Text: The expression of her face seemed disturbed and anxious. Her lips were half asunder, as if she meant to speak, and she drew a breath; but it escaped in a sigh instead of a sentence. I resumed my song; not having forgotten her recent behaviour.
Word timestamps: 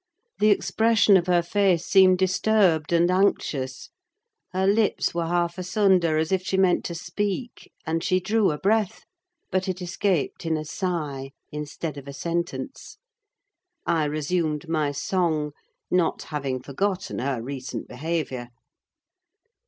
The 0.39 0.49
expression 0.49 1.15
of 1.15 1.27
her 1.27 1.43
face 1.43 1.85
seemed 1.85 2.17
disturbed 2.17 2.91
and 2.91 3.11
anxious. 3.11 3.91
Her 4.51 4.65
lips 4.65 5.13
were 5.13 5.27
half 5.27 5.59
asunder, 5.59 6.17
as 6.17 6.31
if 6.31 6.41
she 6.41 6.57
meant 6.57 6.83
to 6.85 6.95
speak, 6.95 7.71
and 7.85 8.03
she 8.03 8.19
drew 8.19 8.49
a 8.49 8.57
breath; 8.57 9.03
but 9.51 9.67
it 9.67 9.79
escaped 9.79 10.43
in 10.43 10.57
a 10.57 10.65
sigh 10.65 11.33
instead 11.51 11.97
of 11.99 12.07
a 12.07 12.13
sentence. 12.13 12.97
I 13.85 14.05
resumed 14.05 14.67
my 14.67 14.91
song; 14.91 15.51
not 15.91 16.23
having 16.23 16.63
forgotten 16.63 17.19
her 17.19 17.39
recent 17.39 17.87
behaviour. 17.87 18.49